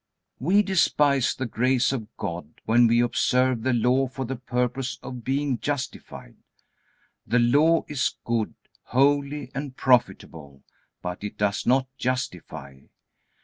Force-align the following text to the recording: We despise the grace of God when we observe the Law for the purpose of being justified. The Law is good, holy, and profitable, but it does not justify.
We 0.39 0.63
despise 0.63 1.35
the 1.35 1.45
grace 1.45 1.91
of 1.91 2.07
God 2.17 2.59
when 2.65 2.87
we 2.87 3.01
observe 3.01 3.61
the 3.61 3.71
Law 3.71 4.07
for 4.07 4.25
the 4.25 4.35
purpose 4.35 4.97
of 5.03 5.23
being 5.23 5.59
justified. 5.59 6.37
The 7.27 7.37
Law 7.37 7.85
is 7.87 8.15
good, 8.25 8.55
holy, 8.85 9.51
and 9.53 9.77
profitable, 9.77 10.63
but 11.03 11.23
it 11.23 11.37
does 11.37 11.67
not 11.67 11.87
justify. 11.99 12.79